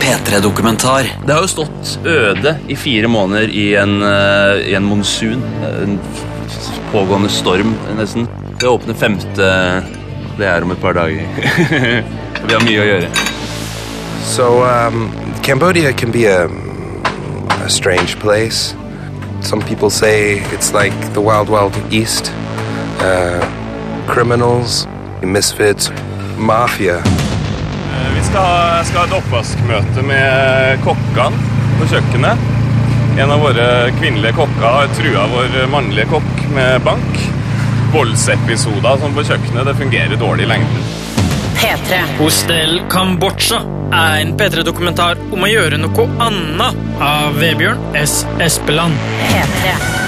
[0.00, 1.08] P3-dokumentar.
[1.26, 5.42] Det har jo stått øde i fire måneder i en, eh, i en monsun.
[5.82, 5.98] En
[6.92, 8.28] pågående storm, nesten.
[8.60, 9.82] Det åpner femte
[10.38, 11.22] Det er om et par dager.
[12.46, 13.08] Vi har mye å gjøre.
[14.24, 15.10] So, um,
[15.42, 16.44] Cambodia can be a,
[17.64, 18.74] a strange place.
[19.40, 22.32] Some people say it's like the Wild Wild East.
[23.00, 23.40] Uh,
[24.06, 24.86] criminals,
[25.22, 25.90] misfits,
[26.36, 27.02] mafia.
[28.16, 32.46] Vi skal ha, skal ha et oppvaskmøte med kokkene på kjøkkenet.
[33.16, 37.20] En av våre kvinnelige kokker har trua vår mannlige kokk med bank.
[37.94, 39.64] Voldsepisoder som på kjøkkenet.
[39.70, 40.88] Det fungerer dårlig i lengden.
[41.56, 42.02] P3.
[42.18, 43.62] Hostel Kambodsja
[43.96, 48.20] er en P3-dokumentar om å gjøre noe annet av Vebjørn S.
[48.44, 49.00] Espeland.
[49.30, 50.05] P3.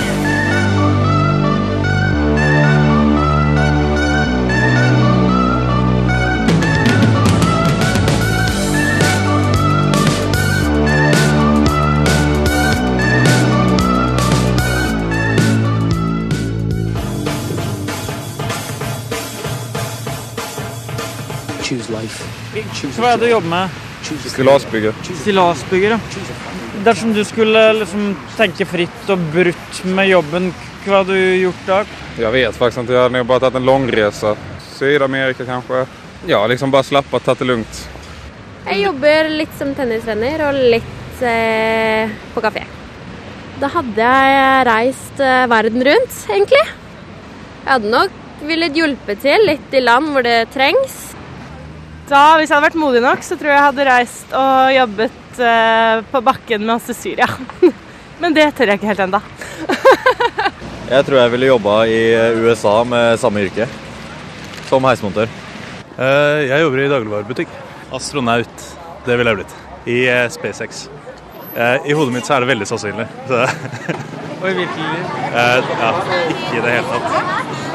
[22.07, 23.85] Hva er det du jobber med?
[24.07, 24.95] Stillasbygger.
[25.23, 26.01] Stillasbygger, ja.
[26.87, 30.53] Dersom du skulle liksom tenke fritt og brutt med jobben,
[30.85, 31.81] hva hadde du gjort da?
[32.19, 32.95] Jeg vet faktisk ikke.
[32.95, 34.35] Jeg hadde bare tatt en lang reise.
[34.79, 35.85] Syd-Amerika, kanskje.
[36.31, 37.83] Ja, liksom bare slappe, tatt det lugnt.
[38.69, 42.65] Jeg jobber litt som tennistrener og litt eh, på kafé.
[43.59, 46.63] Da hadde jeg reist eh, verden rundt, egentlig.
[46.63, 51.08] Jeg hadde nok villet hjulpet til litt i land hvor det trengs.
[52.09, 55.41] Da, hvis jeg hadde vært modig nok, så tror jeg jeg hadde reist og jobbet
[55.45, 57.27] eh, på bakken med oss til Syria.
[58.23, 59.21] Men det tør jeg ikke helt ennå.
[60.89, 61.99] Jeg tror jeg ville jobba i
[62.41, 63.67] USA med samme yrke.
[64.71, 65.29] Som heismontør.
[66.01, 67.53] Eh, Jeg jobber i dagligvarebutikk.
[67.93, 68.65] Astronaut.
[69.05, 69.53] Det ville jeg blitt.
[69.85, 70.87] I eh, SpaceX.
[71.53, 73.05] Eh, I hodet mitt så er det veldig sannsynlig.
[74.41, 75.13] Og i virkelig liv?
[75.29, 75.93] eh, ja,
[76.33, 77.68] ikke i det hele tatt.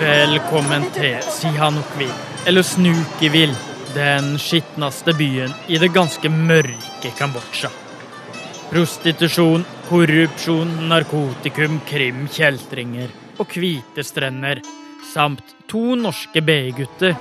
[0.00, 2.14] Velkommen til Sihanoukville,
[2.46, 3.52] eller Snukivil,
[3.94, 7.68] den skitneste byen i det ganske mørke Kambodsja.
[8.70, 14.64] Prostitusjon, korrupsjon, narkotikum, krim, kjeltringer og hvite strender,
[15.12, 17.16] samt to norske BI-gutter.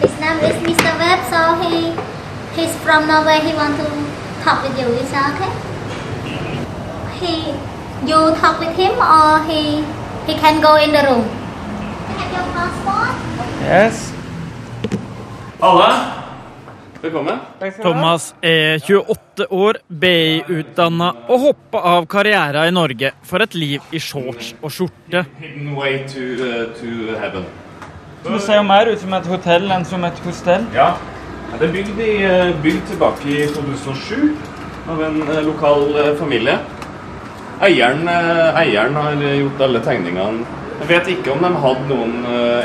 [0.00, 0.92] His name is Mr.
[1.00, 1.92] Webb, so he
[2.56, 3.38] he's from Norway.
[3.46, 3.86] He want to
[4.42, 4.88] talk with you.
[5.02, 5.52] Is that okay?
[7.20, 7.34] He
[8.08, 9.84] you talk with him or he
[10.26, 11.24] he can go in the room.
[12.18, 13.14] Have your passport?
[13.62, 14.12] Yes.
[15.60, 15.90] Alle,
[17.02, 17.38] velkommen.
[17.82, 24.00] Thomas er 28 år, BI-utdanna og hoppa av karriera i Norge for et liv i
[24.00, 25.24] shorts og skjorte.
[25.40, 27.48] Hidden way to, uh, to heaven.
[28.26, 30.66] Det ser jo mer ut som et hotell enn som et hostell.
[30.74, 30.94] Ja.
[31.54, 34.36] Det er bygd, i, eh, bygd tilbake i 2007
[34.90, 36.58] av en eh, lokal eh, familie.
[37.62, 38.02] Eieren,
[38.60, 40.44] eieren har gjort alle tegningene.
[40.82, 42.18] Jeg vet ikke om de hadde noen,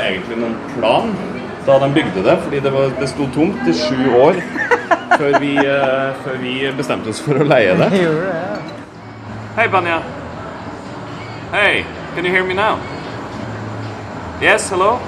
[0.04, 1.14] egentlig noen plan
[1.64, 4.36] da de bygde det, fordi det, var, det sto tomt i sju år
[5.16, 5.54] før vi,
[6.26, 7.88] før vi bestemte oss for å leie det.
[9.56, 10.02] Hei, Banja.
[11.54, 12.76] Hei, can you hear me now?
[14.42, 14.98] Yes, hello?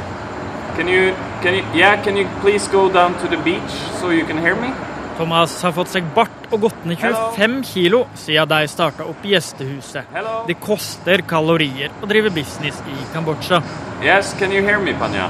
[0.79, 1.13] Can you,
[1.45, 4.57] can you, yeah, can you please go down to the beach so you can hear
[4.57, 4.73] me?
[5.19, 10.17] Thomas har fått seg bart og gått ned 25 kilo siden de starta opp gjestehuset.
[10.49, 13.61] Det koster kalorier å drive business i Kambodsja.
[14.03, 15.29] Yes, can you hear me, Panya?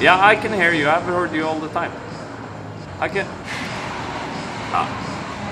[0.00, 0.88] Yeah, I can hear you.
[0.88, 1.92] I've heard you all the time.
[3.00, 3.26] I can...
[4.72, 5.03] Ja.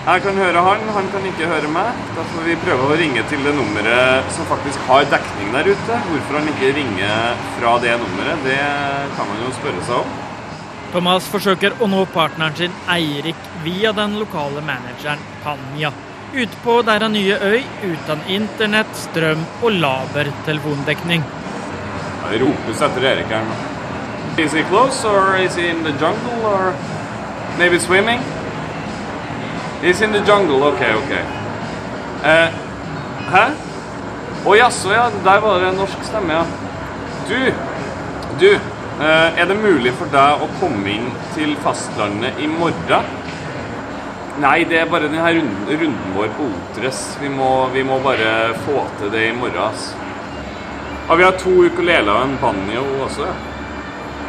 [0.03, 1.99] Jeg kan høre han, han kan ikke høre meg.
[2.17, 5.99] Da får vi prøve å ringe til det nummeret som faktisk har dekning der ute.
[6.09, 8.59] Hvorfor han ikke ringer fra det nummeret, det
[9.15, 10.17] kan man jo spørre seg om.
[10.91, 15.95] Thomas forsøker å nå partneren sin Eirik via den lokale manageren Panja.
[16.35, 21.23] Ute på deres nye øy uten internett, strøm og laber telefondekning.
[22.27, 23.63] Det ropes etter Erik her nå.
[24.43, 26.75] Is he close, or is he in the jungle, or
[27.59, 28.19] maybe swimming?
[29.83, 31.13] He's in the jungle, ok, ok.
[32.25, 32.53] Eh,
[33.33, 33.41] hæ?
[34.47, 36.45] Å jaså, ja, der var det en norsk stemme, ja.
[37.27, 37.41] Du,
[38.39, 43.11] du, eh, er det mulig for deg å komme inn til fastlandet i morgen?
[44.45, 47.03] Nei, det er bare denne runden, runden vår på Otres.
[47.19, 49.91] Vi må, vi må bare få til det i morgen, ass.
[51.09, 53.35] Ja, vi har to ukuleler og en banjo også, ja.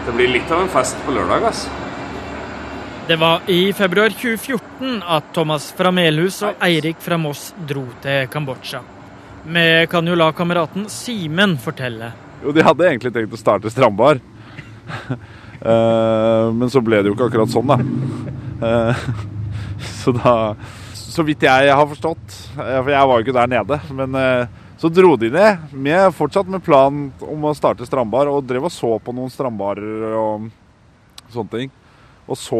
[0.09, 1.67] Det blir litt av en fest på lørdag, ass.
[3.07, 8.29] Det var i februar 2014 at Thomas fra Melhus og Eirik fra Moss dro til
[8.31, 8.79] Kambodsja.
[9.43, 12.13] Vi kan jo la kameraten Simen fortelle.
[12.45, 14.23] Jo, de hadde egentlig tenkt å starte strandbar.
[15.63, 17.77] Eh, men så ble det jo ikke akkurat sånn, da.
[18.67, 19.03] Eh,
[20.01, 20.33] så da
[20.91, 24.17] Så vidt jeg har forstått, eh, for jeg var jo ikke der nede, men
[24.81, 28.75] så dro de ned, med, fortsatt med plan om å starte strandbar, og drev og
[28.75, 30.49] så på noen strandbarer og
[31.31, 31.71] sånne ting.
[32.23, 32.59] Og så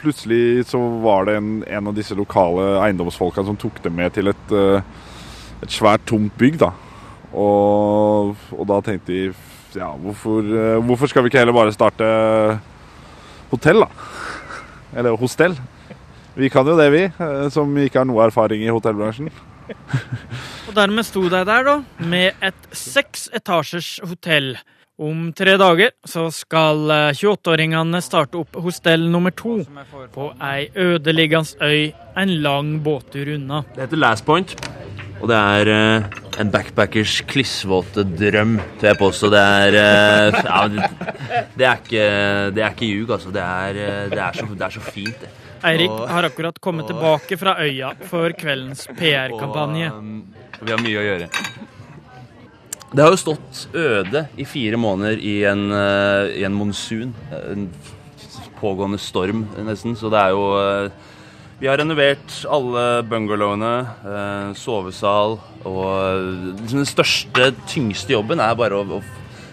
[0.00, 4.32] plutselig så var det en, en av disse lokale eiendomsfolka som tok dem med til
[4.32, 4.80] et, eh,
[5.64, 6.70] et svært tomt bygg, da.
[7.34, 9.24] Og, og da tenkte de
[9.76, 12.08] ja, hvorfor, eh, hvorfor skal vi ikke heller bare starte
[13.52, 13.90] hotell, da?
[14.96, 15.58] Eller hostell.
[16.34, 19.28] Vi kan jo det, vi, eh, som ikke har noe erfaring i hotellbransjen.
[20.68, 24.54] Og dermed sto de der, da, med et seks etasjers hotell.
[24.94, 29.56] Om tre dager så skal eh, 28-åringene starte opp hostell nummer to
[30.14, 31.88] på ei ødeliggende øy
[32.22, 33.64] en lang båttur unna.
[33.74, 34.54] Det heter Last Point,
[35.18, 39.32] og det er eh, en backpackers klissvåte drøm, tør jeg påstå.
[39.34, 40.62] Det er eh, ja,
[41.58, 42.06] det, er ikke
[42.54, 43.34] Det er ikke ljug, altså.
[43.34, 45.32] Det er, eh, det, er så, det er så fint, det.
[45.64, 49.90] Eirik har akkurat kommet tilbake fra øya for kveldens PR-kampanje.
[49.90, 50.18] Um,
[50.60, 51.30] vi har mye å gjøre.
[52.94, 57.10] Det har jo stått øde i fire måneder i en, eh, i en monsun.
[57.50, 57.66] En
[58.60, 59.96] pågående storm, nesten.
[59.98, 60.90] Så det er jo eh,
[61.58, 68.78] Vi har renovert alle bungalowene, eh, sovesal og liksom Den største, tyngste jobben er bare
[68.78, 69.02] å, å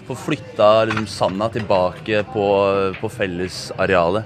[0.06, 2.48] få flytta liksom, sanda tilbake på,
[3.02, 4.24] på fellesarealet.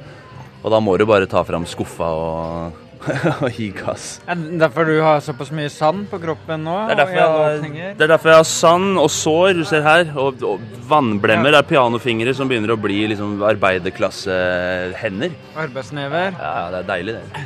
[0.63, 2.84] Og da må du bare ta fram skuffa og,
[3.46, 4.06] og gi gass.
[4.28, 6.78] Er det derfor du har såpass mye sand på kroppen nå?
[6.90, 9.63] Det er derfor og jeg, har, det er derfor jeg har sand og sår, du
[9.68, 11.54] ser her, og, og vannblemmer.
[11.54, 15.38] Det er pianofingre som begynner å bli liksom arbeiderklassehender.
[15.66, 16.36] Arbeidsnever?
[16.40, 17.46] Ja, det er deilig, det.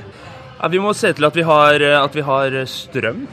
[0.60, 3.24] Ja, vi må se til at vi har, at vi har strøm.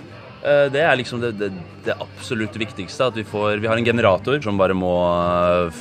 [0.47, 1.51] Eh, Det er liksom det, det,
[1.85, 3.09] det absolutt viktigste.
[3.11, 4.93] At vi, får, vi har en generator som bare må,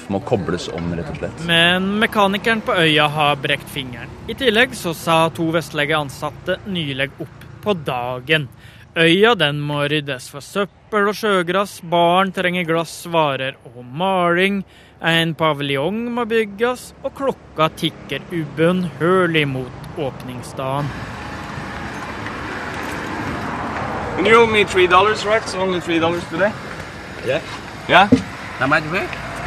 [0.10, 1.44] må kobles om, rett og slett.
[1.50, 4.10] Men mekanikeren på øya har brekt fingeren.
[4.28, 8.50] I tillegg så sa to vestlige ansatte nylig opp på dagen.
[8.96, 14.62] Øya den må ryddes for søppel og sjøgress, barn trenger glass, varer og maling.
[15.04, 20.88] En paviljong må bygges, og klokka tikker ubønnhørlig mot åpningsdagen.
[24.18, 25.44] And you owe me three dollars, right?
[25.44, 26.52] So only three dollars today.
[27.26, 27.42] Yeah.
[27.90, 28.08] Yeah.
[28.60, 28.98] How much you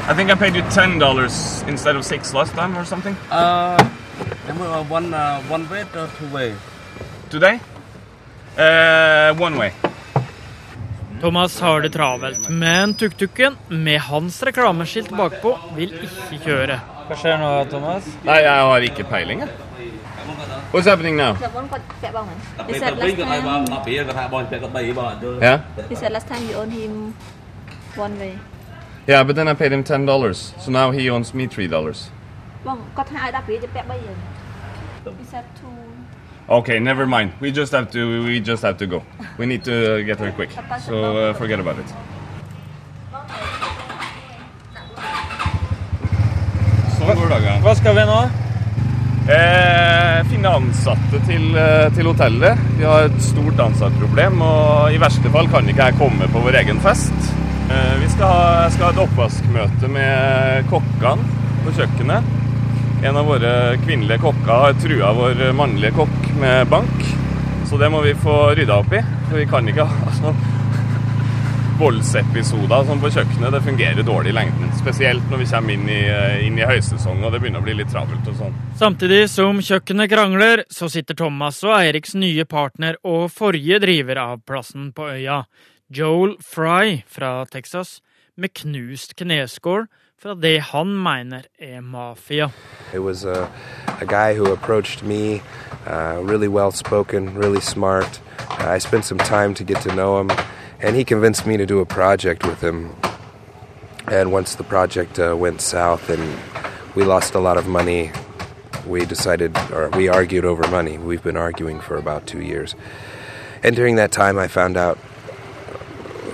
[0.08, 3.16] I think I paid you ten dollars instead of six last time or something.
[3.30, 3.76] Uh,
[4.88, 6.54] one uh, one way or two way?
[7.30, 7.60] Today?
[8.56, 9.72] Uh, one way.
[11.20, 16.76] Thomas har det travelt, men tuk-tuken med hans reklameskilt bakpå vil ikke kjøre.
[17.08, 18.06] Hva skjer nå, Thomas?
[18.22, 19.67] Nei, jeg har ikke peiling, jeg.
[20.70, 21.34] What's happening now?
[21.34, 21.44] He
[22.78, 23.66] said last time.
[25.40, 25.62] Yeah.
[25.88, 27.14] He said last time you own him
[27.96, 28.38] one way.
[29.06, 32.10] Yeah, but then I paid him ten dollars, so now he owes me three dollars.
[32.64, 35.12] Vâng, có hai đáp phí cho bé bây giờ.
[35.18, 35.68] He said two.
[36.48, 37.30] Okay, never mind.
[37.40, 38.24] We just have to.
[38.24, 39.02] We just have to go.
[39.38, 40.50] We need to get there quick.
[40.86, 41.86] So uh, forget about it.
[46.98, 47.60] Sånn går dagene.
[47.62, 48.47] Hva skal vi nå?
[49.28, 52.60] Eh, finne ansatte til, eh, til hotellet.
[52.78, 56.56] Vi har et stort ansattproblem, og i verste fall kan ikke jeg komme på vår
[56.62, 57.12] egen fest.
[57.68, 61.28] Eh, vi skal ha, skal ha et oppvaskmøte med kokkene
[61.66, 62.24] på kjøkkenet.
[63.04, 67.04] En av våre kvinnelige kokker har trua vår mannlige kokk med bank,
[67.68, 69.04] så det må vi få rydda opp i.
[69.28, 70.32] For vi kan ikke ha altså,
[71.84, 73.52] voldsepisoder som på kjøkkenet.
[73.52, 74.67] Det fungerer dårlig i lengden.
[74.78, 77.74] Spesielt når vi kommer inn i, eh, inn i høysesong og det begynner å bli
[77.74, 78.54] litt travelt og sånn.
[78.78, 84.44] Samtidig som kjøkkenet krangler, så sitter Thomas og Eiriks nye partner og forrige driver av
[84.46, 85.44] plassen på øya,
[85.90, 88.00] Joel Fry fra Texas,
[88.36, 92.50] med knust kneskål fra det han mener er mafia.
[92.92, 95.42] Det var en mann som who approached veldig
[95.86, 98.20] uh, really well spoken, really smart.
[98.60, 100.30] Uh, I spent some time to get to know him,
[100.80, 102.90] and he convinced me to do a project with him.
[104.10, 106.38] And once the project uh, went south and
[106.94, 108.10] we lost a lot of money,
[108.86, 110.98] we decided, or we argued over money.
[110.98, 112.74] We've been arguing for about two years.
[113.62, 114.96] And during that time, I found out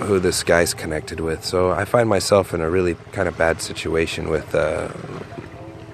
[0.03, 1.43] who this guy's connected with.
[1.43, 4.89] So I find myself in a really kind of bad situation with uh,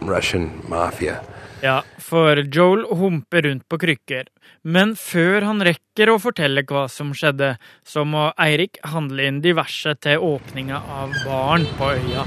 [0.02, 1.26] Russian mafia.
[1.62, 4.26] Ja, for Joel humper rundt på krykker.
[4.66, 7.52] Men før han rekker å fortelle hva som skjedde,
[7.86, 12.26] så må Eirik handle inn diverse til åpninga av baren på øya.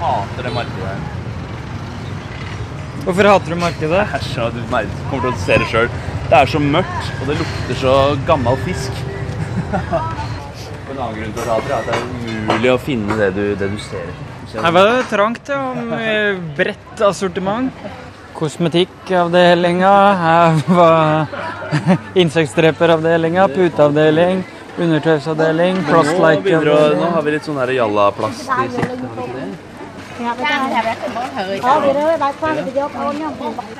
[0.00, 1.06] Hater det markedet her.
[3.06, 4.02] Hvorfor hater du markedet?
[4.18, 5.90] Æsj, du kommer til å se det sjøl.
[6.26, 7.92] Det er så mørkt, og det lukter så
[8.26, 9.02] gammel fisk.
[10.86, 13.26] En annen grunn til å hate det er at det er umulig å finne det
[13.34, 14.28] du, det du ser etter.
[14.46, 15.62] Du ser- Her var det trangt, ja.
[15.74, 17.74] Med bredt assortiment.
[18.36, 19.92] Kosmetikkavdelinga.
[20.22, 21.26] Her var
[22.22, 24.42] insektdreperavdelinga, puteavdeling,
[24.78, 28.96] undertøysavdeling, Men Nå, nå har vi litt sånn her jallaplast i sikte.
[30.16, 31.76] har vi ikke
[32.54, 32.72] det?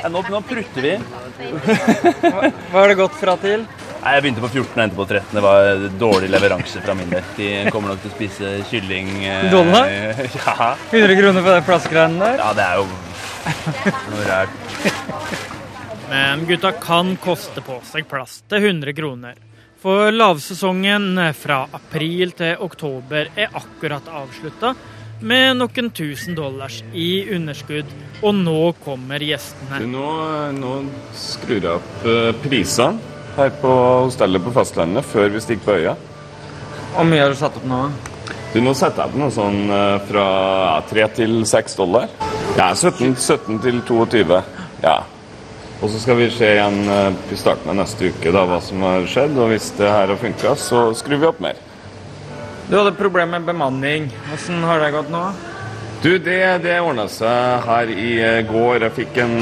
[0.03, 0.95] Ja, nå, nå prutter vi.
[2.71, 3.65] Hva har det gått fra til?
[4.03, 5.33] Nei, Jeg begynte på 14 og endte på 13.
[5.35, 7.25] Det var dårlig leveranse fra min del.
[7.39, 9.91] De kommer nok til å spise kylling eh, Dollar?
[10.37, 10.75] Ja.
[10.93, 12.39] 100 kroner for de plastgreiene der?
[12.45, 12.87] ja, det er jo
[13.47, 14.73] noe rart.
[16.11, 19.39] Men gutta kan koste på seg plass til 100 kroner.
[19.83, 24.75] For lavsesongen fra april til oktober er akkurat avslutta,
[25.21, 27.89] med noen tusen dollars i underskudd,
[28.21, 29.81] og nå kommer gjestene.
[29.81, 30.09] Du, nå,
[30.57, 30.73] nå
[31.17, 33.73] skrur jeg opp eh, prisene her på
[34.07, 35.97] hostellet på fastlandet før vi stikker på øya.
[36.97, 37.81] Hvor mye har du satt opp nå?
[38.53, 40.25] Du, nå setter jeg på noe sånn eh, fra
[40.79, 42.09] ja, 3 til 6 dollar.
[42.57, 44.41] Ja, 17, 17 til 22.
[44.85, 44.97] Ja.
[45.83, 48.85] Og så skal vi se igjen eh, i starten av neste uke da, hva som
[48.87, 49.37] har skjedd.
[49.37, 51.59] Og hvis det her har funka, så skrur vi opp mer.
[52.71, 54.09] Du hadde problemer med bemanning.
[54.31, 55.27] Hvordan har det gått nå?
[56.05, 58.87] Du, det, det ordna seg her i eh, går.
[58.87, 59.37] Jeg fikk en,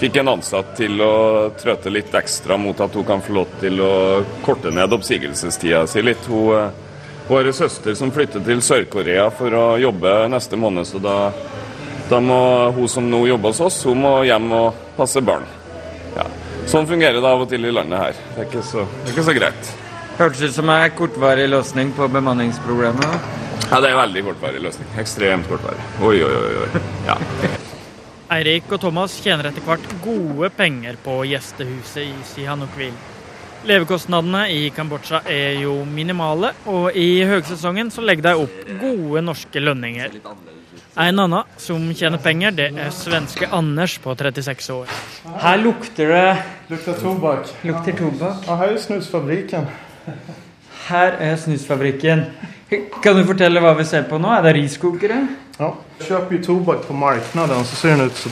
[0.00, 1.14] fikk en ansatt til å
[1.60, 3.94] trøte litt ekstra mot at hun kan få lov til å
[4.42, 6.26] korte ned oppsigelsestida si litt.
[6.26, 6.82] Hun,
[7.26, 11.16] hun har en søster som flytter til Sør-Korea for å jobbe neste måned, så da,
[12.10, 12.40] da må
[12.76, 15.46] hun som nå jobber hos oss, hun må hjem og passe barn.
[16.18, 16.26] Ja.
[16.68, 18.20] Sånn fungerer det av og til i landet her.
[18.34, 19.72] Det er ikke så, det er ikke så greit.
[20.18, 23.16] Hørtes ut som en kortvarig løsning på bemanningsproblemet.
[23.70, 24.92] Ja, det er en veldig kortvarig løsning.
[25.00, 25.88] Ekstremt kortvarig.
[26.04, 26.52] Oi, oi, oi.
[26.66, 26.84] oi.
[27.08, 27.16] Ja.
[28.34, 33.13] Eirik og Thomas tjener etter hvert gode penger på gjestehuset i Sihanoukville.
[33.64, 39.62] Levekostnadene i Kambodsja er jo minimale, og i høgsesongen så legger de opp gode norske
[39.62, 40.18] lønninger.
[41.00, 44.92] En annen som tjener penger, det er svenske Anders på 36 år.
[45.40, 46.26] Her lukter det
[46.68, 47.48] Lukter tobakk.
[47.64, 48.44] Lukter tobakk.
[48.46, 49.66] Og her er snusfabrikken.
[50.84, 52.26] Her er snusfabrikken.
[53.02, 54.28] Kan du fortelle hva vi ser på nå?
[54.36, 55.24] Er det riskokere?
[55.58, 55.72] Ja.
[56.04, 58.24] Kjøper jo tobakk på marknaden så ser den ut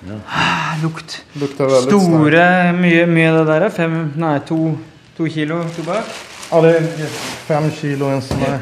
[0.00, 0.20] sådär.
[0.82, 1.22] Lukt.
[1.86, 3.60] Store, mye, mye det der?
[3.66, 4.58] er Fem, nei, to,
[5.16, 6.04] to kilo tobakk?
[6.50, 7.06] Ja, det er
[7.46, 8.58] fem kilo en sånn här.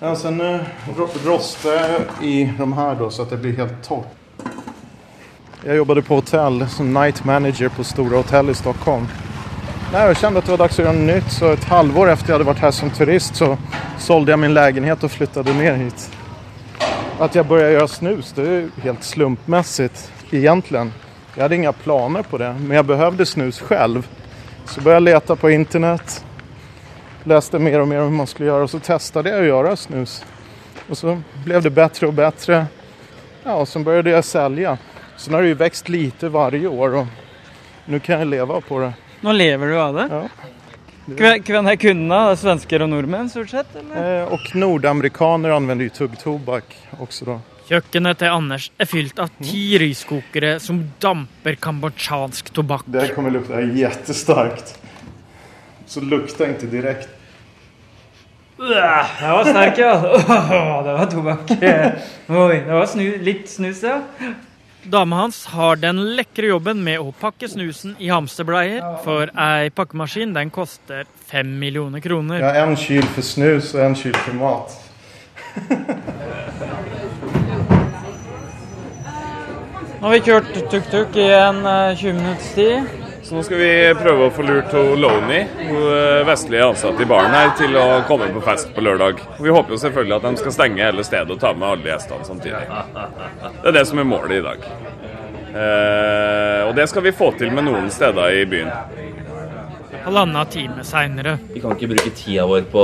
[0.00, 0.60] Ja, sen eh,
[0.96, 4.08] ro- rostar i de her då så at det blir helt tørt.
[5.64, 9.06] Jeg jobbet på hotell som night manager på stora hotell i Stockholm.
[9.92, 12.34] Nei, jeg kjente at det var dags å gjøre nytt så et halvår efter jeg
[12.38, 13.54] hadde vært her som turist så
[14.02, 16.04] sålde jeg min leilighet og flyttet ned hit.
[17.18, 20.92] Att jag började göra snus det är jo helt slumpmässigt egentligen.
[21.34, 24.08] Jag hade inga planer på det men jag behövde snus själv.
[24.64, 26.24] Så började jag leta på internet.
[27.24, 29.76] Läste mer och mer om hur man skulle göra och så testade jag att göra
[29.76, 30.24] snus.
[30.88, 32.66] Och så blev det bättre och bättre.
[33.44, 34.78] Ja, och sen började jag sälja.
[35.16, 37.06] Sen har det ju växt lite varje år och
[37.84, 38.92] nu kan jag leva på det.
[39.20, 40.08] Nå lever du av det?
[40.10, 40.22] Ja.
[41.04, 42.18] Hvem er kundene?
[42.30, 43.74] Det er Svensker og nordmenn, stort sett?
[43.76, 47.38] Og Eh, och nordamerikaner anvender jo tuggtobakk også da.
[47.68, 52.84] Kjøkkenet til Anders er fylt av ti riskokere som damper kambodsjansk tobakk.
[52.86, 54.78] Det kommer lukte jättestarkt.
[55.86, 57.08] Så lukter ikke direkte.
[58.56, 59.94] Det var sterk, ja.
[60.84, 61.50] Det var tobakk.
[62.28, 64.00] Oi, det var snu, litt snus, ja.
[64.84, 70.34] Dama hans har den lekre jobben med å pakke snusen i hamsterbleier, for ei pakkemaskin
[70.36, 72.44] den koster fem millioner kroner.
[72.44, 74.76] Har en kyl for snus og en kyl for mat.
[80.00, 83.03] Nå har vi kjørt tuk-tuk i en eh, 20 minutts tid.
[83.24, 87.54] Så nå skal vi prøve å få lurt Loni, eh, vestlige ansatte i baren her,
[87.56, 89.22] til å komme på fest på lørdag.
[89.40, 92.28] Vi håper jo selvfølgelig at de skal stenge hele stedet og ta med alle gjestene
[92.28, 92.68] samtidig.
[93.62, 94.68] Det er det som er målet i dag.
[95.54, 98.68] Eh, og det skal vi få til med noen steder i byen.
[100.04, 101.38] Halvannen time seinere.
[101.54, 102.82] Vi kan ikke bruke tida vår på,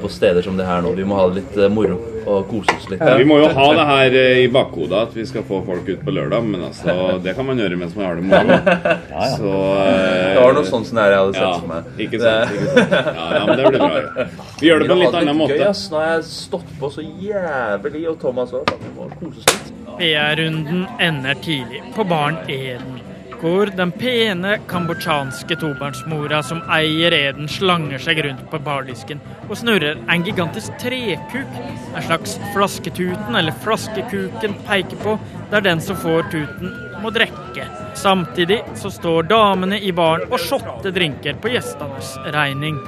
[0.00, 0.94] på steder som det her nå.
[0.96, 3.02] Vi må ha det litt eh, moro og kose oss litt.
[3.20, 6.02] Vi må jo ha det her eh, i bakhodet at vi skal få folk ut
[6.04, 8.58] på lørdag, men altså, det kan man gjøre mens man har det moro.
[9.38, 9.52] Så
[9.84, 11.90] eh, Det var noe sånt som det her jeg hadde sett ja, for meg.
[12.06, 12.96] Ikke sant, ikke sant.
[13.18, 14.28] Ja, ja, men det blir bra.
[14.60, 15.58] Vi gjør det på en litt annen måte.
[15.58, 15.84] Gøy, ass.
[15.92, 18.72] Nå har jeg stått på så jævlig, og Thomas òg.
[18.84, 19.74] Vi må kose oss litt.
[19.98, 23.00] PR-runden ender tidlig på baren Eden,
[23.40, 30.00] hvor den pene kambodsjanske tobarnsmora som eier Eden, slanger seg rundt på bardisken og snurrer
[30.10, 31.58] en gigantisk trekuk,
[31.94, 35.16] en slags flasketuten eller flaskekuken peker på,
[35.52, 37.66] der den som får tuten må drikke.
[37.98, 42.80] Samtidig så står damene i baren og shotter drinker på gjestenes regning.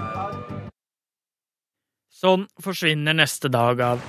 [2.20, 4.02] Sånn forsvinner neste dag av.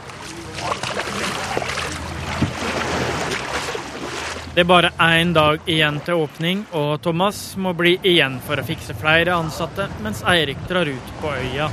[4.51, 8.65] Det er bare én dag igjen til åpning, og Thomas må bli igjen for å
[8.67, 11.69] fikse flere ansatte, mens Eirik drar ut på øya.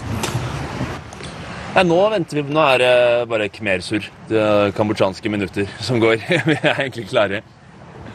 [1.75, 2.93] Ja, nå venter vi Nå er det
[3.33, 4.45] bare khmersur, det
[4.79, 6.23] kambodsjanske minutter, som går.
[6.53, 7.43] vi er egentlig klare.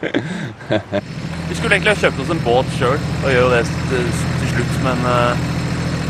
[0.00, 4.10] vi skulle egentlig ha kjøpt oss en båt sjøl og gjør jo det til,
[4.54, 5.44] slutt, men uh,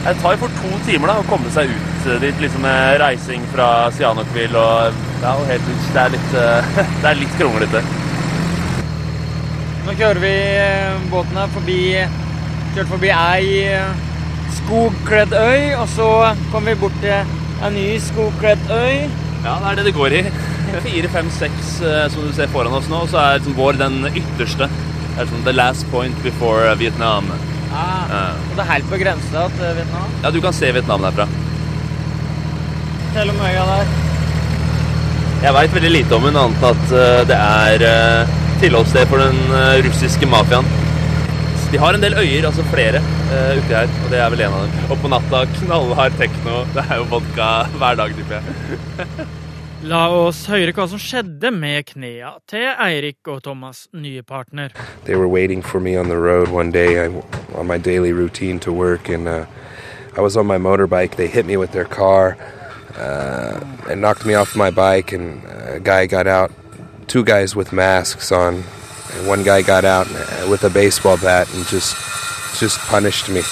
[0.06, 3.50] det tar jo for to timer da å komme seg ut dit liksom med reising
[3.50, 5.86] fra Sihanoukville og ja, og helt ut.
[5.90, 6.40] Det er litt,
[7.10, 7.86] uh, litt kronglete.
[9.84, 10.32] Nå kjører vi
[10.64, 11.78] eh, båten her forbi
[12.74, 14.02] Kjørte forbi ei eh,
[14.54, 16.08] skogkledd øy, og så
[16.52, 17.12] kommer vi bort til
[17.64, 19.06] en ny skogkledd øy.
[19.44, 20.20] Ja, det er det det går i.
[20.86, 21.72] Fire, fem, seks
[22.14, 24.68] som du ser foran oss nå, så er liksom vår den ytterste.
[25.14, 27.28] Det er sånn the last point before Vietnam.
[27.74, 28.22] Ah, Ja.
[28.50, 30.14] og det er helt på grensa til Vietnam.
[30.22, 31.26] Ja, du kan se Vietnam derfra.
[33.02, 33.92] Fortell om øya der.
[35.44, 37.86] Jeg veit veldig lite om den, annet enn at eh, det er
[38.64, 40.64] tilholdssted for den eh, russiske mafiaen.
[41.72, 44.54] De har en del øyer, altså flere, uh, uti her, og det er vel en
[44.54, 44.84] av dem.
[44.94, 46.60] Og på natta knallhard tekno.
[46.72, 47.48] Det er jo vodka
[47.80, 49.26] hver dag, tipper jeg.
[49.90, 54.72] La oss høre hva som skjedde med knea til Eirik og Thomas' nye partner.
[55.04, 57.10] They were waiting for me on the road one day I,
[57.58, 59.44] on my daily routine to work, and uh,
[60.16, 61.16] I was on my motorbike.
[61.16, 62.38] They hit me with their car
[62.96, 66.63] uh, and knocked me off my bike, and a guy got out.
[67.06, 68.64] Two guys with masks on,
[69.12, 71.94] and one guy got out uh, with a baseball bat and just
[72.58, 73.42] just punished me.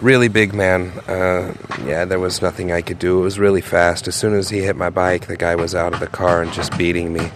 [0.00, 0.90] Really big man.
[1.06, 3.20] Uh, yeah, there was nothing I could do.
[3.20, 4.08] It was really fast.
[4.08, 6.52] As soon as he hit my bike, the guy was out of the car and
[6.52, 7.30] just beating me.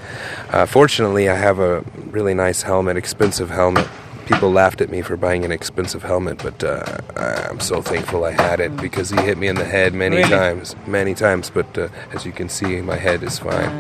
[0.51, 3.87] Uh, fortunately, I have a really nice helmet, expensive helmet.
[4.27, 6.83] People laughed at me for buying an expensive helmet, but uh,
[7.17, 10.29] I'm so thankful I had it because he hit me in the head many Really?
[10.31, 11.49] times, many times.
[11.49, 13.71] But uh, as you can see, my head is fine,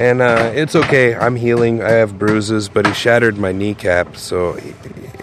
[0.00, 1.14] and uh, it's okay.
[1.14, 1.80] I'm healing.
[1.80, 4.58] I have bruises, but he shattered my kneecap, so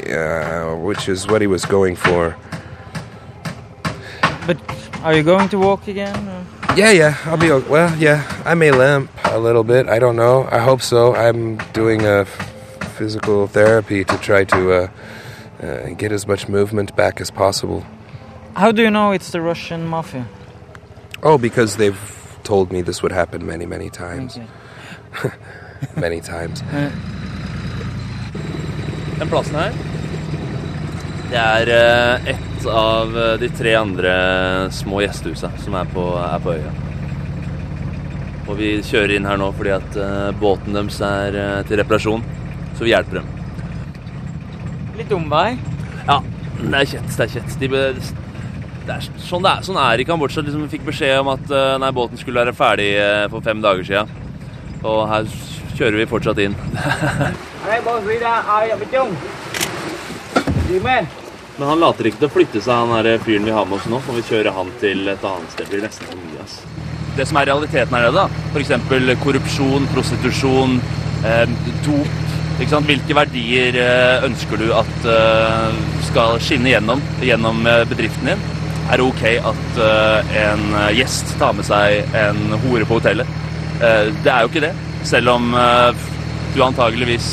[0.09, 2.37] uh, which is what he was going for.
[4.47, 4.57] But
[5.03, 6.15] are you going to walk again?
[6.29, 7.49] or- Yeah, yeah, I'll be.
[7.51, 9.87] Well, yeah, I may limp a little bit.
[9.89, 10.47] I don't know.
[10.49, 11.13] I hope so.
[11.13, 12.25] I'm doing a
[12.95, 14.87] physical therapy to try to uh,
[15.61, 17.85] uh, get as much movement back as possible.
[18.55, 20.25] How do you know it's the Russian mafia?
[21.21, 21.99] Oh, because they've
[22.43, 24.39] told me this would happen many, many times.
[25.95, 26.63] many times.
[29.19, 29.71] Den plassen her,
[31.31, 34.15] det er eh, ett av eh, de tre andre
[34.75, 36.73] små gjestehusa som er på, er på øya.
[38.45, 42.25] Og vi kjører inn her nå fordi at eh, båten deres er eh, til reparasjon,
[42.77, 43.31] så vi hjelper dem.
[44.99, 45.57] Litt omvei.
[46.07, 46.19] Ja,
[46.61, 47.57] det er kjett, det er kjett.
[47.59, 47.89] De, be-
[48.85, 50.43] det er sånn det er, sånn er i Kambodsja.
[50.45, 53.63] Liksom, vi fikk beskjed om at eh, nei, båten skulle være ferdig eh, for fem
[53.63, 54.11] dager siden.
[54.85, 55.27] Og her
[55.75, 56.55] kjører vi fortsatt inn.
[60.85, 61.07] Men.
[61.59, 64.01] Han later ikke til å flytte seg, han der fyren vi har med oss nå.
[64.05, 66.43] Når vi kjører han til et annet sted, blir det nesten for mye.
[66.43, 66.57] ass.
[67.15, 68.73] Det som er realiteten her nede, da, f.eks.
[69.23, 70.77] korrupsjon, prostitusjon,
[71.25, 71.45] eh,
[71.85, 72.24] dop?
[72.55, 78.43] Hvilke verdier eh, ønsker du at eh, skal skinne gjennom gjennom eh, bedriften din?
[78.85, 79.77] Er det ok at
[80.37, 80.63] en
[80.93, 82.37] gjest tar med seg en
[82.67, 83.25] hore på hotellet?
[83.81, 84.69] Det er jo ikke det.
[85.09, 85.47] Selv om
[86.53, 87.31] du antageligvis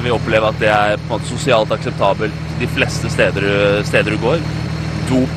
[0.00, 4.16] vil oppleve at det er på en måte sosialt akseptabelt de fleste steder, du- steder
[4.16, 4.40] du går.
[5.12, 5.36] Dop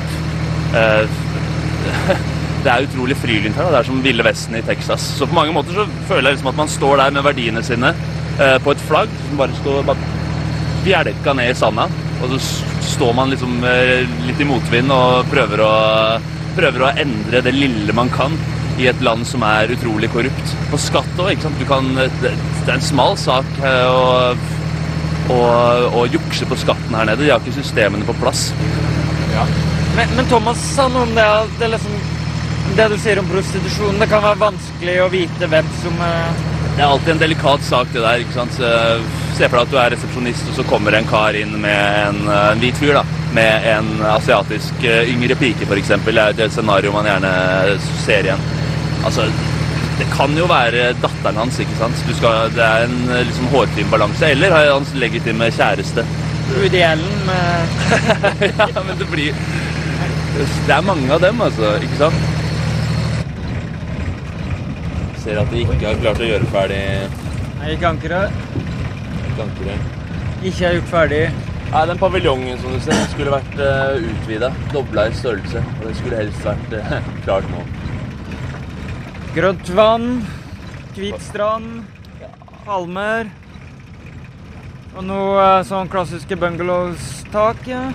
[2.62, 3.64] Det er utrolig frilynt her.
[3.68, 3.70] da.
[3.74, 5.04] Det er som Ville Vesten i Texas.
[5.18, 7.92] Så på mange måter så føler jeg liksom at man står der med verdiene sine
[8.64, 10.12] på et flagg som bare står bare
[10.84, 11.88] bjelka ned i sanda.
[12.22, 12.40] Og så
[12.92, 15.72] står man liksom eh, litt i motvind og prøver å,
[16.56, 18.34] prøver å endre det lille man kan
[18.80, 20.54] i et land som er utrolig korrupt.
[20.70, 21.60] På skatt òg, ikke sant.
[21.60, 22.32] Du kan, det,
[22.64, 25.40] er en smal sak eh, å, å,
[26.02, 27.24] å jukse på skatten her nede.
[27.24, 28.50] De har ikke systemene på plass.
[29.96, 31.98] Men, men Thomas sa noe om det, at det, liksom,
[32.78, 34.00] det du sier om prostitusjon.
[34.00, 37.90] Det kan være vanskelig å vite hvem som eh, Det er alltid en delikat sak,
[37.92, 38.22] det der.
[38.24, 38.54] ikke sant?
[38.56, 38.70] Så,
[39.32, 42.18] Se for deg at du er resepsjonist, og så kommer en kar inn med en,
[42.28, 42.92] eh, en hvit fyr.
[42.98, 45.88] da, Med en asiatisk eh, yngre pike, f.eks.
[46.04, 47.32] Det er et scenario man gjerne
[48.04, 48.44] ser igjen.
[49.04, 49.26] Altså,
[49.98, 51.58] Det kan jo være datteren hans.
[51.60, 52.04] ikke sant?
[52.08, 54.30] Du skal, det er en eh, liksom hårfin balanse.
[54.32, 56.04] Eller hans legitime kjæreste.
[56.52, 59.32] Woody Allen med ja, men det blir
[60.66, 61.76] Det er mange av dem, altså.
[61.80, 62.41] Ikke sant?
[65.22, 66.82] Ser at de ikke har klart å gjøre ferdig
[67.60, 68.24] Nei, Kankere.
[69.38, 69.90] ankeret.
[70.42, 71.20] Ikke er gjort ferdig.
[71.70, 74.50] Nei, Den paviljongen som du ser, skulle vært uh, utvida.
[74.72, 75.62] Dobla i størrelse.
[75.78, 77.62] Og det skulle helst vært uh, klart nå.
[79.36, 80.08] Grønt vann,
[80.96, 81.86] hvit strand,
[82.66, 83.30] palmer.
[84.96, 87.62] Og noe uh, sånn klassiske bungalows-tak.
[87.70, 87.86] Ja.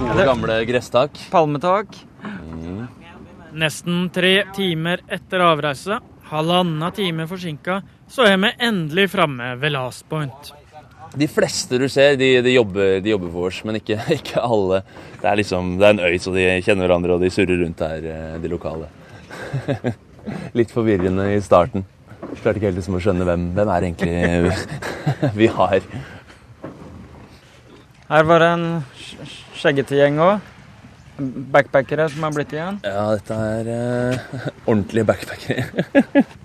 [0.00, 1.20] Gode, gamle gresstak.
[1.36, 2.00] Palmetak.
[2.24, 2.88] Mm.
[3.52, 5.98] Nesten tre timer etter avreise,
[6.30, 10.52] halvannen time forsinka, så er vi endelig framme ved Last Point.
[11.12, 14.80] De fleste du ser, de, de, jobber, de jobber for oss, men ikke, ikke alle.
[15.20, 17.82] Det er liksom, det er en øy, så de kjenner hverandre, og de surrer rundt
[17.84, 18.88] her, eh, de lokale.
[20.58, 21.84] Litt forvirrende i starten.
[22.40, 24.16] Klarte ikke helt liksom å skjønne hvem, hvem er egentlig
[25.40, 25.84] vi har.
[28.08, 30.48] Her var det en sk- skjeggete gjeng òg.
[31.52, 32.80] Backpackere som er blitt igjen.
[32.86, 36.24] Ja, dette er uh, ordentlige backpackere.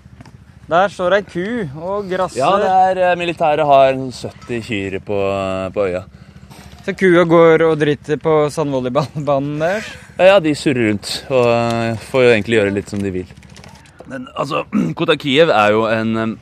[0.68, 1.44] Der står ei ku
[1.80, 2.42] og grasser.
[2.42, 5.16] Ja, det er eh, militæret har 70 kyr på,
[5.72, 6.02] på øya.
[6.84, 9.88] Så kua går og driter på sandvolleyballbanen der.
[10.20, 13.32] Ja, de surrer rundt og eh, får jo egentlig gjøre litt som de vil.
[14.08, 14.66] Men altså,
[14.98, 16.36] Kotakiev er jo en eh,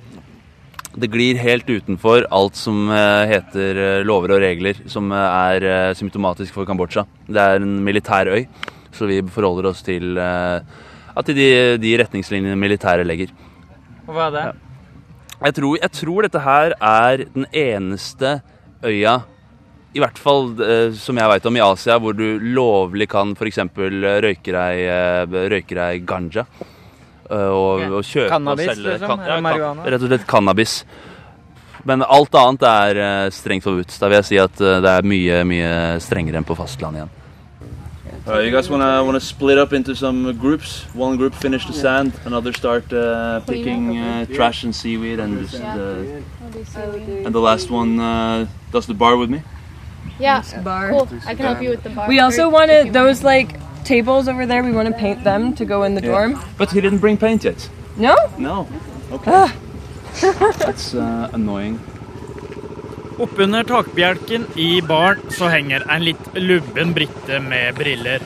[0.96, 5.96] Det glir helt utenfor alt som eh, heter eh, lover og regler, som eh, er
[5.98, 7.04] symptomatisk for Kambodsja.
[7.28, 8.46] Det er en militær øy,
[8.96, 11.48] så vi forholder oss til, ja, til de,
[11.82, 13.34] de retningslinjene militæret legger.
[14.06, 14.44] Og hva er det?
[15.36, 18.38] Jeg tror, jeg tror dette her er den eneste
[18.80, 19.18] øya,
[19.92, 20.48] i hvert fall
[20.96, 23.60] som jeg vet om i Asia, hvor du lovlig kan f.eks.
[23.76, 24.56] røyke
[25.76, 26.46] deg ganja.
[27.30, 29.08] Eh, Og, og kjøpe Cannabis, og selge liksom?
[29.08, 30.84] kan- ja, kan- Rett og slett cannabis.
[31.84, 33.98] Men alt annet er eh, strengt forbudt.
[34.00, 37.10] Da vil jeg si at eh, det er mye, mye strengere enn på fastlandet igjen.
[38.26, 40.84] Alright, you guys wanna wanna split up into some groups?
[40.94, 45.62] One group finish the sand, another start uh, picking uh, trash and seaweed, and just,
[45.62, 49.42] uh, and the last one uh, does the bar with me.
[50.18, 50.90] Yeah, bar.
[50.90, 51.08] cool.
[51.24, 52.08] I can help you with the bar.
[52.08, 53.54] We also wanted those like
[53.86, 54.62] tables over there.
[54.62, 56.38] We want to paint them to go in the dorm.
[56.58, 57.68] But he didn't bring paint yet.
[57.96, 58.14] No?
[58.38, 58.68] No.
[59.12, 59.46] Okay.
[60.58, 61.78] That's uh, annoying.
[63.18, 68.20] Oppunder takbjelken i baren så henger en litt lubben brite med briller.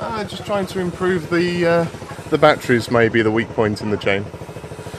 [0.00, 1.86] Uh, just trying to improve the uh,
[2.30, 4.24] the batteries, maybe the weak point in the chain.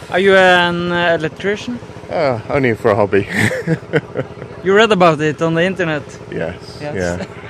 [0.09, 1.77] Are you an uh, electrician?
[2.09, 3.27] Uh, only for a hobby.
[4.61, 6.03] You read about it on the internet.
[6.31, 6.79] yes.
[6.81, 6.95] Yes.
[6.95, 7.25] Yeah.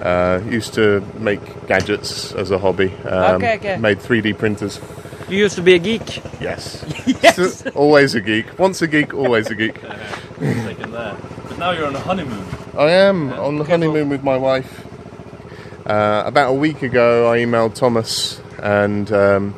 [0.00, 2.92] Uh, used to make gadgets as a hobby.
[3.04, 3.76] Um, Okay, okay.
[3.76, 4.80] Made 3D printers.
[5.28, 6.22] You used to be a geek.
[6.40, 6.84] Yes.
[7.22, 7.58] Yes.
[7.60, 8.58] So, always a geek.
[8.58, 9.74] Once a geek, always a geek.
[10.40, 11.16] Taking that.
[11.48, 12.44] But now you're on a honeymoon.
[12.78, 14.86] I am on the honeymoon with my wife.
[15.86, 19.54] Uh, about a week ago, I emailed Thomas and um,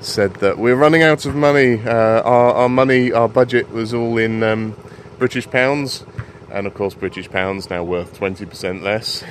[0.00, 1.80] said that we're running out of money.
[1.80, 4.74] Uh, our, our money, our budget was all in um,
[5.18, 6.04] British pounds,
[6.50, 9.22] and of course, British pounds now worth 20% less.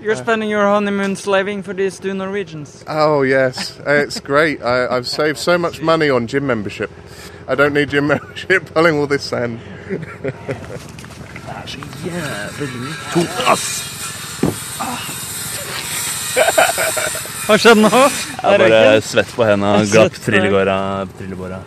[0.00, 2.84] You're spending your honeymoon slaving for these two Norwegians.
[2.86, 4.62] Oh, yes, it's great.
[4.62, 6.90] I, I've saved so much money on gym membership.
[7.48, 9.58] I don't need gym membership pulling all this sand.
[9.88, 10.34] Det
[11.48, 13.66] er så jævlig tungt, ass!
[17.46, 17.90] Hva skjedde nå?
[17.90, 20.78] Jeg er bare svett på Svett glapp trillebåra.
[21.18, 21.60] trillebåra.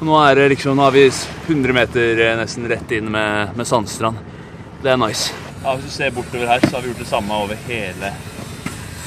[0.00, 1.08] Nå er det liksom, nå har vi
[1.48, 4.20] 100 meter eh, nesten rett inn med, med Sandstrand.
[4.82, 5.34] Det er nice.
[5.64, 8.12] Ja, Hvis du ser bortover her, så har vi gjort det samme over hele,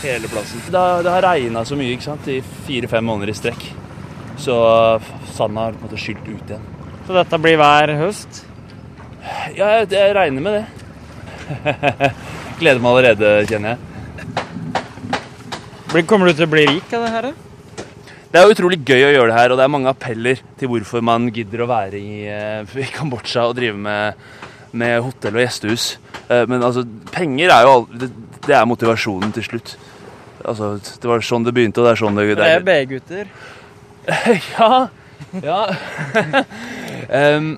[0.01, 0.63] hele plassen.
[0.67, 3.63] Det, det har regna så mye ikke sant, i fire-fem måneder i strekk.
[4.41, 4.55] Så
[5.35, 6.65] sanda har på en måte skylt ut igjen.
[7.07, 8.43] Så dette blir hver høst?
[9.55, 10.65] Ja, jeg, jeg regner med det.
[12.59, 13.79] Gleder meg allerede, kjenner jeg.
[16.07, 17.23] Kommer du til å bli rik av det her?
[17.29, 17.33] da?
[18.31, 21.03] Det er utrolig gøy å gjøre det her, og det er mange appeller til hvorfor
[21.03, 24.13] man gidder å være i, eh, i Kambodsja og drive med,
[24.73, 25.97] med hotell og gjestehus.
[26.29, 28.11] Eh, Men altså, penger er jo al- det,
[28.55, 29.75] er motivasjonen til slutt.
[30.45, 33.27] Altså, Det var sånn det begynte, og det er sånn det, Det er B-gutter.
[34.57, 34.87] ja.
[35.41, 35.59] Ja.
[37.37, 37.57] um,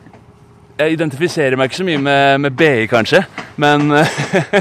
[0.77, 3.23] jeg identifiserer meg ikke så mye med, med BI, kanskje,
[3.61, 3.93] men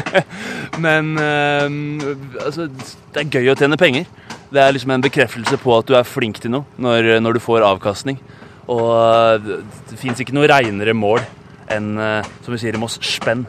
[0.84, 2.00] Men um,
[2.40, 2.68] altså,
[3.12, 4.06] det er gøy å tjene penger.
[4.52, 7.40] Det er liksom en bekreftelse på at du er flink til noe når, når du
[7.44, 8.18] får avkastning.
[8.70, 9.60] Og det,
[9.90, 11.20] det fins ikke noe reinere mål
[11.70, 13.46] enn, eh, som vi sier i Moss, spenn.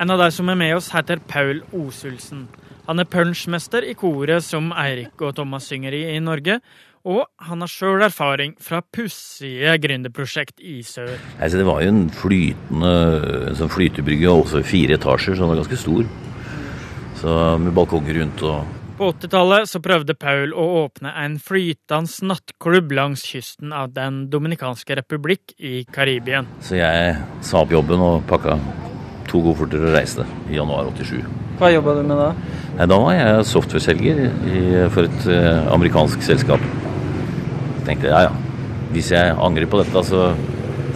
[0.00, 2.48] En av de som er med oss, heter Paul Osulsen.
[2.86, 6.60] Han er punchmester i koret som Eirik og Thomas synger i i Norge.
[7.08, 11.14] Og han har sjøl erfaring fra pussige gründerprosjekt i sør.
[11.40, 12.90] Altså, det var jo en flytende
[13.48, 16.10] en sånn flytebrygge, også fire etasjer, så den var ganske stor.
[17.20, 22.90] Så med balkonger rundt og På 80-tallet så prøvde Paul å åpne en flytende nattklubb
[22.92, 26.50] langs kysten av Den dominikanske republikk i Karibien.
[26.60, 28.58] Så jeg sa opp jobben og pakka
[29.30, 31.16] to kofferter og reiste i januar 87.
[31.62, 32.28] Hva jobba du med da?
[32.74, 34.22] Nei, da var jeg software-selger
[34.92, 36.68] for et eh, amerikansk selskap.
[36.68, 38.86] Så tenkte jeg ja, ja.
[38.92, 40.28] Hvis jeg angrer på dette, så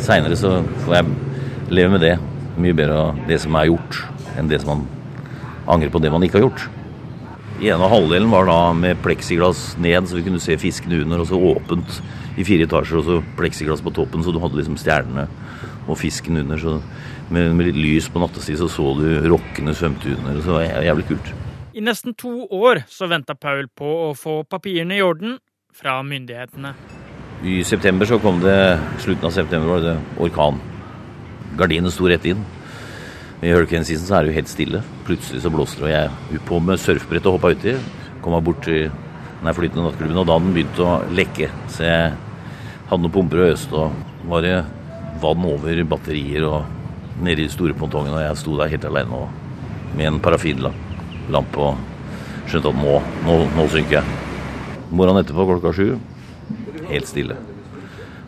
[0.04, 2.14] seinere så får jeg leve med det.
[2.60, 4.02] Mye bedre av det som er gjort,
[4.36, 4.88] enn det som man
[5.64, 6.68] angrer på det man ikke har gjort.
[7.62, 11.38] Ene halvdelen var da med pleksiglass ned, så vi kunne se fiskene under, og så
[11.38, 12.00] åpent
[12.38, 15.28] i fire etasjer, og så pleksiglass på toppen, så du hadde liksom stjernene
[15.84, 16.58] og fisken under.
[16.58, 16.78] så
[17.32, 20.40] med, med litt lys på nattestid så så du rokkene svømte under.
[20.42, 21.32] så det var jævlig kult.
[21.74, 25.38] I nesten to år så venta Paul på å få papirene i orden
[25.74, 26.74] fra myndighetene.
[27.44, 30.60] I september så kom det, slutten av september var det orkan.
[31.58, 32.44] Gardinene sto rett inn.
[33.44, 34.78] I hurricane season så er det jo helt stille.
[35.04, 37.74] Plutselig så blåser det, og jeg på med surfbrett og hoppa uti.
[38.24, 41.50] Kom meg bort til den flytende nattklubben, og da hadde den begynt å lekke.
[41.68, 42.14] Så jeg
[42.88, 44.54] hadde noen pumper og øste, og var det
[45.20, 49.92] vann over batterier og nede i store pontongen, og jeg sto der helt alene og
[49.94, 54.20] med en parafinlampe og skjønte at nå, nå, nå synker jeg.
[54.88, 55.98] Morgenen etterpå klokka sju
[56.88, 57.36] helt stille.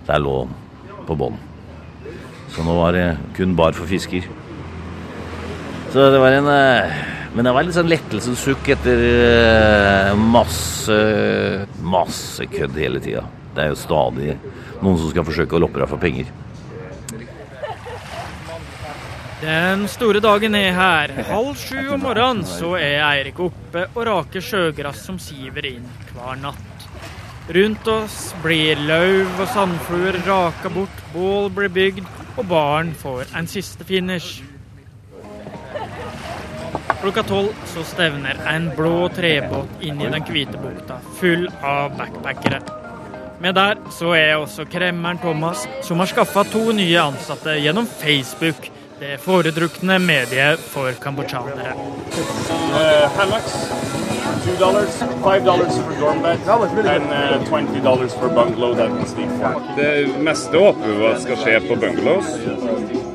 [0.07, 1.41] Der lå den på bånn.
[2.53, 4.29] Så nå var det kun bar for fisker.
[5.93, 6.97] Så det var en eh,
[7.35, 10.97] Men det var litt sånn lettelsessukk etter eh, masse
[11.87, 13.23] masse kødd hele tida.
[13.55, 14.35] Det er jo stadig
[14.83, 16.33] noen som skal forsøke å loppe deg for penger.
[19.41, 21.13] Den store dagen er her.
[21.29, 26.41] Halv sju om morgenen så er Eirik oppe og raker sjøgress som siver inn hver
[26.41, 26.87] natt.
[27.53, 33.47] Rundt oss blir lauv og sandfluer raka bort, bål blir bygd, og baren får en
[33.47, 34.41] siste finish.
[37.07, 42.59] Klokka tolv så stevner en blå trebåt inn i den hvite bukta, full av backpackere.
[43.39, 48.67] Med der så er også kremmeren Thomas, som har skaffa to nye ansatte gjennom Facebook,
[48.99, 51.77] det foretrukne mediet for kambodsjanere.
[52.75, 53.07] Uh,
[54.43, 56.43] two dollars, five dollars for dorm bed,
[56.91, 59.63] and uh, twenty dollars for bungalow that we sleep for.
[59.79, 62.35] Det meste håper vi skal skje på bungalows.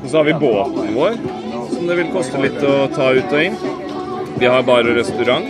[0.02, 1.20] Og så har vi båten vår,
[1.76, 3.60] som det vil koste litt å ta ut og inn.
[4.38, 5.48] Vi har bar og restaurant.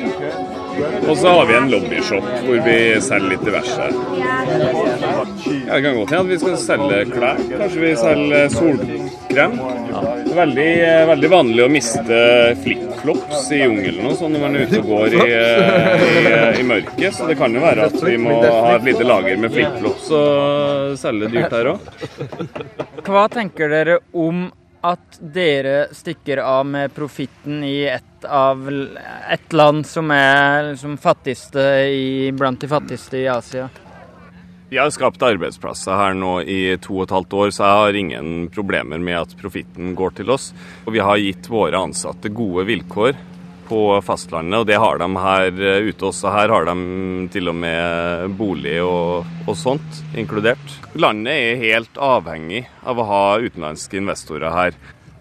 [1.08, 3.88] Og så har vi en lobbyshop hvor vi selger litt diverse.
[5.66, 7.42] Ja, det kan godt hende at vi skal selge klær.
[7.50, 9.58] Kanskje vi selger solkrem.
[10.22, 12.20] Det er veldig, eh, veldig vanlig å miste
[12.62, 16.24] flipflops i jungelen og sånn når man er ute og går i, eh, i,
[16.62, 17.18] i mørket.
[17.18, 20.96] Så det kan jo være at vi må ha et lite lager med flipflops og
[21.02, 21.92] selge dyrt her òg.
[23.04, 24.46] Hva tenker dere om
[24.82, 28.66] at dere stikker av med profitten i et av
[29.30, 33.68] et land som er liksom fattigste i, blant de fattigste i Asia?
[34.72, 37.98] Vi har skapt arbeidsplasser her nå i to og et halvt år, så jeg har
[38.00, 40.52] ingen problemer med at profitten går til oss.
[40.86, 43.18] Og vi har gitt våre ansatte gode vilkår
[43.68, 46.32] på fastlandet, og det har de her eh, ute også.
[46.34, 46.74] Her har de
[47.34, 50.78] til og med bolig og, og sånt inkludert.
[50.94, 54.76] Landet er helt avhengig av å ha utenlandske investorer her.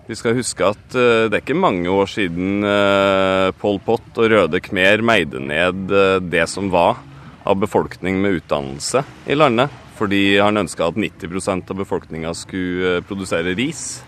[0.10, 4.32] Vi skal huske at eh, det er ikke mange år siden uh, Pol Pot og
[4.34, 7.00] Røde Khmer meide ned eh, det som var
[7.44, 9.72] av befolkning med utdannelse i landet.
[10.02, 14.02] Fordi han ønska at 90% av befolkninga skulle eh, produsere ris.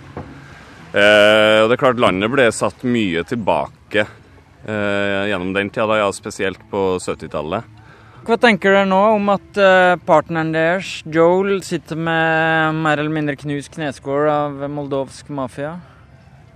[0.94, 4.20] Eh, og det er klart Landet ble satt mye tilbake eh,
[4.64, 7.82] gjennom den tida, ja, spesielt på 70-tallet.
[8.24, 13.36] Hva tenker dere nå om at eh, partneren deres, Joel, sitter med mer eller mindre
[13.36, 15.74] knust kneskål av moldovsk mafia?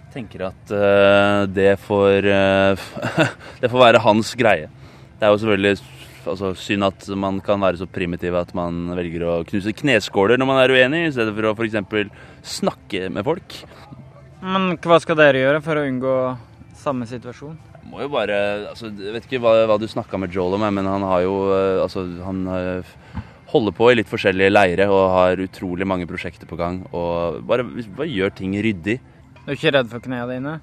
[0.06, 2.86] Jeg tenker at uh, det får uh,
[3.62, 4.72] Det får være hans greie.
[5.20, 5.74] Det er jo selvfølgelig
[6.32, 10.48] altså, synd at man kan være så primitiv at man velger å knuse kneskåler når
[10.48, 12.15] man er uenig, i stedet for å f.eks.
[12.48, 13.60] snakke med folk.
[14.39, 16.20] Men hva skal dere gjøre for å unngå
[16.80, 17.58] samme situasjon?
[17.88, 18.38] Må jo bare
[18.74, 21.36] altså, Jeg vet ikke hva, hva du snakka med Joel om, men han har jo
[21.56, 22.96] eh, altså, Han eh,
[23.52, 26.82] holder på i litt forskjellige leire og har utrolig mange prosjekter på gang.
[26.92, 27.63] Og bare,
[27.96, 29.00] bare gjør ting ryddig.
[29.44, 30.58] Du er ikke redd for knærne dine?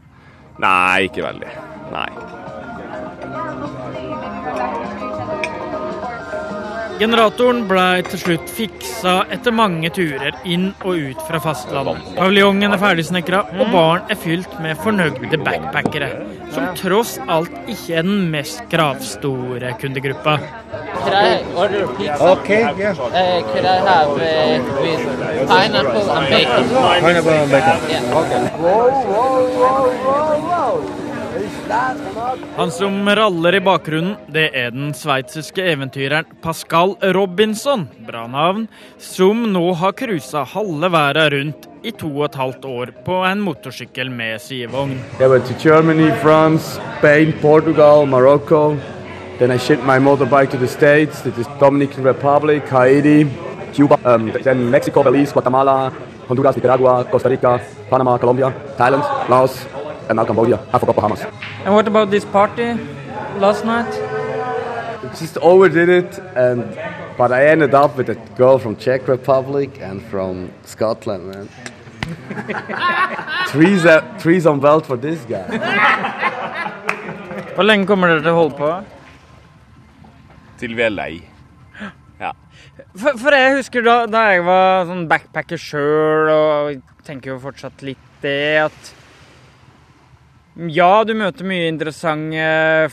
[0.61, 1.55] Nei, ikke veldig.
[1.95, 2.54] Nei.
[6.95, 11.99] Generatoren blei til slutt fiksa etter mange turer inn og ut fra fastlandet.
[12.15, 16.11] Paviljongen er ferdigsnekra, og baren er fylt med fornøyde backpackere,
[16.55, 20.39] som tross alt ikke er den mest kravstore kundegruppa.
[21.05, 22.31] Could I order pizza?
[22.33, 22.95] Okay, yeah.
[22.95, 24.19] Uh, could I have uh,
[24.81, 25.03] with
[25.51, 26.63] pineapple and bacon?
[27.03, 27.79] Pineapple and bacon.
[27.91, 28.19] Yeah.
[28.23, 28.43] Okay.
[32.57, 38.67] Han som raller i bakgrunnen, det er den sveitsiske eventyreren Pascal Robinson, bra navn,
[38.99, 43.41] som nå har cruisa halve verden rundt i to og et halvt år på en
[43.45, 44.99] motorsykkel med sidevogn.
[45.61, 48.77] Germany, France, Spain, Portugal, Morocco.
[49.39, 53.27] Then I shipped my motorbike to the States, the Dominican Republic, Haiti,
[53.73, 55.93] Cuba, um, then Mexico, Belize, Guatemala,
[56.29, 59.67] Honduras, Nicaragua, Costa Rica, Panama, Colombia, Thailand, Laos,
[60.09, 60.59] and now Cambodia.
[60.73, 61.21] I forgot Bahamas.
[61.65, 62.75] And what about this party
[63.39, 63.91] last night?
[65.19, 66.65] Just overdid it, and
[67.17, 71.49] but I ended up with a girl from Czech Republic and from Scotland, man.
[73.49, 75.47] trees, uh, trees on belt for this guy.
[77.55, 78.71] Hvor lenge kommer dere til å holde på?
[80.59, 81.13] Til vi er lei.
[82.19, 82.33] Ja.
[82.97, 87.85] For, for jeg husker da, da jeg var sånn backpacker sjøl, og tenker jo fortsatt
[87.87, 88.93] litt det at
[90.55, 92.43] ja, du møter mye interessante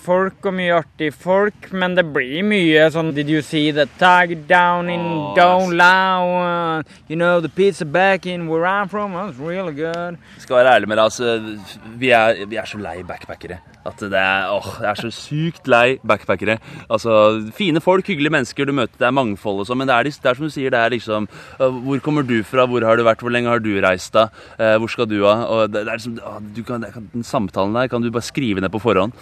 [0.01, 4.39] folk og mye artige folk, men det blir mye sånn Did you see the tiger
[4.49, 6.81] down in Åh, Don't Lao?
[7.07, 9.13] You know the pizza back in where I'm from?
[9.13, 10.17] That's really good.
[10.41, 13.61] Skal være ærlig med deg, altså, vi er, vi er så lei backpackere.
[13.87, 16.59] At det er, åh, jeg er så sykt lei backpackere.
[16.91, 17.15] Altså,
[17.57, 20.29] Fine folk, hyggelige mennesker du møter, det er mangfold og sånn, men det er, det
[20.31, 21.27] er som du sier, det er liksom
[21.59, 24.27] øh, Hvor kommer du fra, hvor har du vært, hvor lenge har du reist da,
[24.61, 25.45] Eh, hvor skal du av?
[25.49, 28.71] Og det, det er liksom, åh, kan, Den samtalen der kan du bare skrive ned
[28.73, 29.15] på forhånd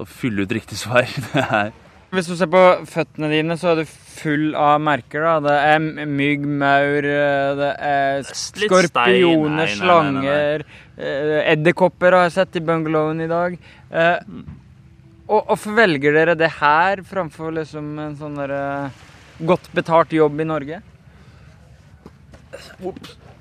[0.00, 1.04] og fylle ut riktig svar.
[1.34, 1.72] Det er
[2.10, 2.60] Hvis du ser på
[2.90, 5.22] føttene dine, så er du full av merker.
[5.22, 5.34] da.
[5.44, 10.64] Det er mygg, maur, eh, det er skorpioner, slanger,
[11.00, 13.56] edderkopper har jeg sett i bungalowen i dag.
[13.90, 14.18] Eh,
[15.30, 18.54] og Hvorfor velger dere det her framfor liksom en sånn der,
[19.46, 20.80] godt betalt jobb i Norge?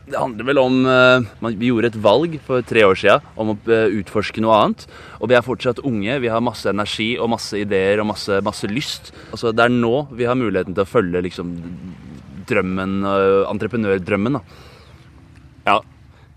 [0.09, 3.53] Det handler vel om eh, man, Vi gjorde et valg for tre år siden om
[3.53, 4.85] å eh, utforske noe annet.
[5.19, 8.69] Og vi er fortsatt unge, vi har masse energi og masse ideer og masse, masse
[8.69, 9.13] lyst.
[9.29, 11.53] Altså, det er nå vi har muligheten til å følge liksom,
[12.49, 14.39] drømmen, eh, entreprenørdrømmen.
[14.39, 14.43] da.
[15.69, 15.79] Ja,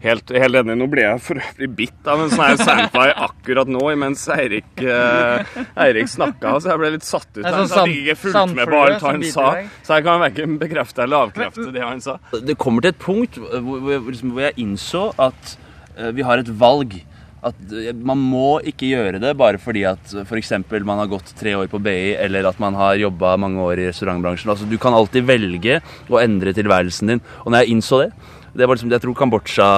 [0.02, 0.76] helt, helt enig.
[0.80, 5.54] Nå ble jeg for øvrig bitt av en sånn sandfly akkurat nå, mens Eirik, eh,
[5.86, 7.44] Eirik snakka, så jeg ble litt satt ut.
[7.44, 9.46] Sånn sand- jeg fulgte fulgte med på alt han sa,
[9.86, 12.18] så jeg kan verken bekrefte eller avkrefte det han sa.
[12.32, 15.56] Det kommer til et punkt hvor, hvor, liksom, hvor jeg innså at
[15.96, 16.98] eh, vi har et valg.
[17.42, 20.52] At eh, Man må ikke gjøre det bare fordi at f.eks.
[20.86, 23.88] man har gått tre år på BI, eller at man har jobba mange år i
[23.90, 24.52] restaurantbransjen.
[24.54, 27.24] Altså, du kan alltid velge å endre tilværelsen din.
[27.42, 28.12] Og når jeg innså det
[28.52, 29.68] det var liksom, jeg tror Kambodsja,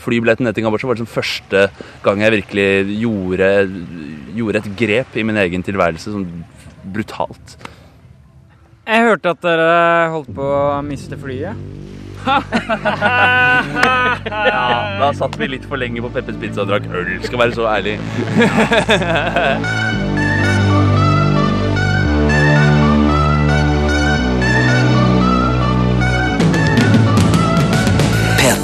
[0.00, 1.66] Flybilletten ned til Kambodsja var liksom første
[2.04, 2.68] gang jeg virkelig
[3.02, 3.50] gjorde,
[4.38, 6.14] gjorde et grep i min egen tilværelse.
[6.14, 6.28] Sånn
[6.94, 7.58] brutalt.
[8.88, 9.72] Jeg hørte at dere
[10.14, 11.54] holdt på å miste flyet.
[14.30, 14.64] Ja,
[15.00, 17.64] da satt vi litt for lenge på Peppers Pizza og drakk øl, skal være så
[17.70, 17.96] ærlig.